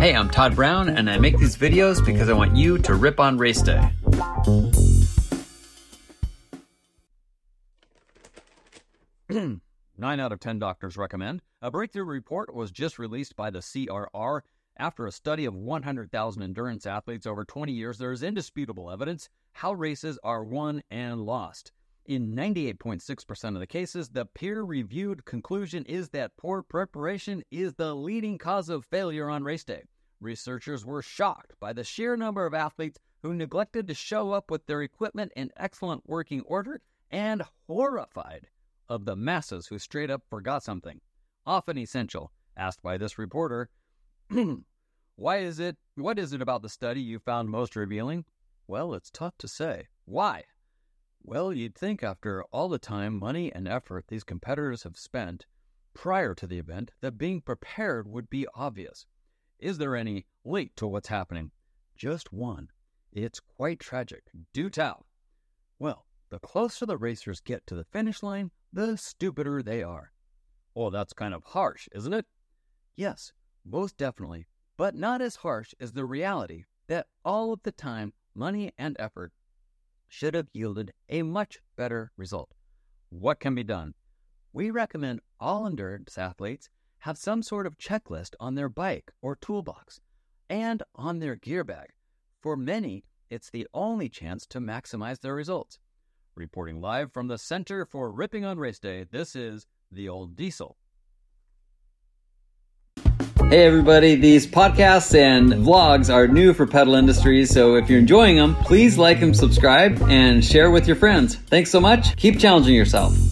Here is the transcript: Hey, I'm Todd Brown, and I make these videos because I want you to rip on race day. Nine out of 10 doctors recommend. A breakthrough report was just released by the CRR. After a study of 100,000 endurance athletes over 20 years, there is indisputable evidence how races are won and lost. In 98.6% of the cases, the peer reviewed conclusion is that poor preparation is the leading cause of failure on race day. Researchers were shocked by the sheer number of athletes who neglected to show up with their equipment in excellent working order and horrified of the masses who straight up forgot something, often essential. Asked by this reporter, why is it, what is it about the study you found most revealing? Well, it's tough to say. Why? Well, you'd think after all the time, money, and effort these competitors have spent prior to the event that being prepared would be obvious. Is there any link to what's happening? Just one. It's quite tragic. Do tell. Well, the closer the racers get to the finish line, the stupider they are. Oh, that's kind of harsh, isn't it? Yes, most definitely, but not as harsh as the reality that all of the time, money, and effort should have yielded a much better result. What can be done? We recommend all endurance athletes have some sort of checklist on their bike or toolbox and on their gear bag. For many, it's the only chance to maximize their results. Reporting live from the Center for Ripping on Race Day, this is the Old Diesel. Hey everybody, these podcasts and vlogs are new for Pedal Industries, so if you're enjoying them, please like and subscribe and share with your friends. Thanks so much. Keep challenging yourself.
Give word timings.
Hey, 0.00 0.14
I'm 0.14 0.30
Todd 0.30 0.54
Brown, 0.54 0.90
and 0.90 1.10
I 1.10 1.18
make 1.18 1.38
these 1.38 1.56
videos 1.56 2.06
because 2.06 2.28
I 2.28 2.32
want 2.32 2.54
you 2.54 2.78
to 2.78 2.94
rip 2.94 3.18
on 3.18 3.36
race 3.36 3.60
day. 3.60 3.82
Nine 9.98 10.20
out 10.20 10.30
of 10.30 10.38
10 10.38 10.60
doctors 10.60 10.96
recommend. 10.96 11.42
A 11.60 11.72
breakthrough 11.72 12.04
report 12.04 12.54
was 12.54 12.70
just 12.70 13.00
released 13.00 13.34
by 13.34 13.50
the 13.50 13.58
CRR. 13.58 14.42
After 14.76 15.04
a 15.04 15.10
study 15.10 15.46
of 15.46 15.56
100,000 15.56 16.42
endurance 16.44 16.86
athletes 16.86 17.26
over 17.26 17.44
20 17.44 17.72
years, 17.72 17.98
there 17.98 18.12
is 18.12 18.22
indisputable 18.22 18.92
evidence 18.92 19.28
how 19.50 19.72
races 19.72 20.16
are 20.22 20.44
won 20.44 20.80
and 20.92 21.22
lost. 21.26 21.72
In 22.08 22.34
98.6% 22.34 23.48
of 23.48 23.60
the 23.60 23.66
cases, 23.66 24.08
the 24.08 24.24
peer 24.24 24.62
reviewed 24.62 25.26
conclusion 25.26 25.84
is 25.84 26.08
that 26.08 26.38
poor 26.38 26.62
preparation 26.62 27.42
is 27.50 27.74
the 27.74 27.94
leading 27.94 28.38
cause 28.38 28.70
of 28.70 28.86
failure 28.86 29.28
on 29.28 29.44
race 29.44 29.62
day. 29.62 29.82
Researchers 30.18 30.86
were 30.86 31.02
shocked 31.02 31.52
by 31.60 31.74
the 31.74 31.84
sheer 31.84 32.16
number 32.16 32.46
of 32.46 32.54
athletes 32.54 32.98
who 33.20 33.34
neglected 33.34 33.86
to 33.86 33.92
show 33.92 34.32
up 34.32 34.50
with 34.50 34.64
their 34.64 34.80
equipment 34.80 35.32
in 35.36 35.50
excellent 35.58 36.08
working 36.08 36.40
order 36.46 36.80
and 37.10 37.42
horrified 37.66 38.46
of 38.88 39.04
the 39.04 39.14
masses 39.14 39.66
who 39.66 39.78
straight 39.78 40.10
up 40.10 40.22
forgot 40.30 40.62
something, 40.62 41.02
often 41.44 41.76
essential. 41.76 42.32
Asked 42.56 42.82
by 42.82 42.96
this 42.96 43.18
reporter, 43.18 43.68
why 45.16 45.40
is 45.40 45.60
it, 45.60 45.76
what 45.94 46.18
is 46.18 46.32
it 46.32 46.40
about 46.40 46.62
the 46.62 46.70
study 46.70 47.02
you 47.02 47.18
found 47.18 47.50
most 47.50 47.76
revealing? 47.76 48.24
Well, 48.66 48.94
it's 48.94 49.10
tough 49.10 49.36
to 49.40 49.46
say. 49.46 49.88
Why? 50.06 50.44
Well, 51.22 51.52
you'd 51.52 51.74
think 51.74 52.02
after 52.02 52.44
all 52.44 52.68
the 52.68 52.78
time, 52.78 53.18
money, 53.18 53.52
and 53.52 53.68
effort 53.68 54.06
these 54.08 54.24
competitors 54.24 54.84
have 54.84 54.96
spent 54.96 55.46
prior 55.92 56.34
to 56.34 56.46
the 56.46 56.58
event 56.58 56.92
that 57.00 57.18
being 57.18 57.40
prepared 57.40 58.06
would 58.08 58.30
be 58.30 58.46
obvious. 58.54 59.06
Is 59.58 59.78
there 59.78 59.96
any 59.96 60.26
link 60.44 60.74
to 60.76 60.86
what's 60.86 61.08
happening? 61.08 61.50
Just 61.96 62.32
one. 62.32 62.70
It's 63.12 63.40
quite 63.40 63.80
tragic. 63.80 64.30
Do 64.52 64.70
tell. 64.70 65.06
Well, 65.78 66.06
the 66.30 66.38
closer 66.38 66.86
the 66.86 66.96
racers 66.96 67.40
get 67.40 67.66
to 67.66 67.74
the 67.74 67.84
finish 67.84 68.22
line, 68.22 68.50
the 68.72 68.96
stupider 68.96 69.62
they 69.62 69.82
are. 69.82 70.12
Oh, 70.76 70.90
that's 70.90 71.12
kind 71.12 71.34
of 71.34 71.42
harsh, 71.42 71.88
isn't 71.92 72.12
it? 72.12 72.26
Yes, 72.96 73.32
most 73.64 73.96
definitely, 73.96 74.46
but 74.76 74.94
not 74.94 75.20
as 75.20 75.36
harsh 75.36 75.74
as 75.80 75.92
the 75.92 76.04
reality 76.04 76.64
that 76.86 77.08
all 77.24 77.52
of 77.52 77.62
the 77.64 77.72
time, 77.72 78.12
money, 78.34 78.72
and 78.78 78.96
effort 78.98 79.32
should 80.08 80.34
have 80.34 80.48
yielded 80.52 80.92
a 81.08 81.22
much 81.22 81.58
better 81.76 82.10
result. 82.16 82.50
What 83.10 83.40
can 83.40 83.54
be 83.54 83.62
done? 83.62 83.94
We 84.52 84.70
recommend 84.70 85.20
all 85.38 85.66
endurance 85.66 86.18
athletes 86.18 86.68
have 87.00 87.16
some 87.16 87.42
sort 87.42 87.66
of 87.66 87.78
checklist 87.78 88.34
on 88.40 88.54
their 88.54 88.68
bike 88.68 89.12
or 89.22 89.36
toolbox 89.36 90.00
and 90.50 90.82
on 90.94 91.18
their 91.18 91.36
gear 91.36 91.62
bag. 91.62 91.90
For 92.40 92.56
many, 92.56 93.04
it's 93.30 93.50
the 93.50 93.68
only 93.74 94.08
chance 94.08 94.46
to 94.46 94.58
maximize 94.58 95.20
their 95.20 95.34
results. 95.34 95.78
Reporting 96.34 96.80
live 96.80 97.12
from 97.12 97.28
the 97.28 97.38
Center 97.38 97.84
for 97.84 98.10
Ripping 98.10 98.44
on 98.44 98.58
Race 98.58 98.78
Day, 98.78 99.04
this 99.10 99.36
is 99.36 99.66
the 99.90 100.08
Old 100.08 100.36
Diesel. 100.36 100.76
Hey 103.48 103.64
everybody, 103.64 104.14
these 104.14 104.46
podcasts 104.46 105.18
and 105.18 105.54
vlogs 105.54 106.12
are 106.12 106.28
new 106.28 106.52
for 106.52 106.66
Pedal 106.66 106.96
Industries, 106.96 107.48
so 107.48 107.76
if 107.76 107.88
you're 107.88 107.98
enjoying 107.98 108.36
them, 108.36 108.54
please 108.56 108.98
like 108.98 109.22
and 109.22 109.34
subscribe 109.34 110.02
and 110.10 110.44
share 110.44 110.70
with 110.70 110.86
your 110.86 110.96
friends. 110.96 111.36
Thanks 111.36 111.70
so 111.70 111.80
much. 111.80 112.14
Keep 112.16 112.38
challenging 112.38 112.74
yourself. 112.74 113.27